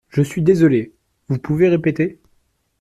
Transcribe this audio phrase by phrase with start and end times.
[0.09, 0.93] Je suis désolée.
[1.27, 2.19] Vous pouvez répéter?